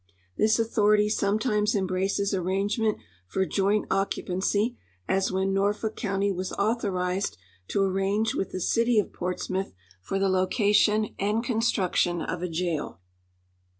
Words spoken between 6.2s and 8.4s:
was authorized to arrange